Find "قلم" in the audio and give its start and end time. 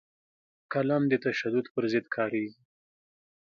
0.73-1.03